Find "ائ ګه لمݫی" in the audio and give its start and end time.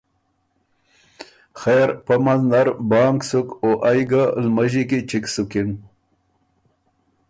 3.89-4.83